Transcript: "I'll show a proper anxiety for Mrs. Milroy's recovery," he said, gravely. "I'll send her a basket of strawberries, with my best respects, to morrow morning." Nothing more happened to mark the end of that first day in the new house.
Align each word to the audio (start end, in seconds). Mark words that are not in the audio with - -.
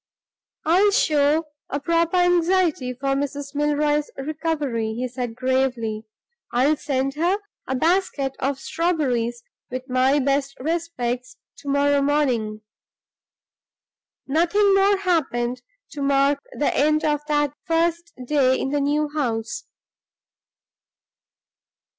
"I'll 0.65 0.89
show 0.89 1.49
a 1.69 1.79
proper 1.79 2.17
anxiety 2.17 2.91
for 2.91 3.09
Mrs. 3.09 3.53
Milroy's 3.53 4.09
recovery," 4.17 4.95
he 4.95 5.07
said, 5.07 5.35
gravely. 5.35 6.05
"I'll 6.51 6.75
send 6.75 7.13
her 7.13 7.37
a 7.67 7.75
basket 7.75 8.35
of 8.39 8.57
strawberries, 8.57 9.43
with 9.69 9.87
my 9.87 10.17
best 10.17 10.59
respects, 10.59 11.37
to 11.57 11.69
morrow 11.69 12.01
morning." 12.01 12.61
Nothing 14.25 14.73
more 14.73 14.97
happened 14.97 15.61
to 15.91 16.01
mark 16.01 16.39
the 16.51 16.75
end 16.75 17.05
of 17.05 17.19
that 17.27 17.53
first 17.67 18.11
day 18.25 18.57
in 18.59 18.69
the 18.71 18.81
new 18.81 19.07
house. 19.09 19.65